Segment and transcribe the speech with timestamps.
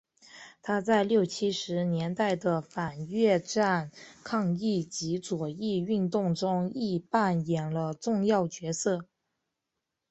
[0.63, 3.91] 他在六七十年代的反越战
[4.23, 9.05] 抗议及左翼运动中亦扮演了重要角色。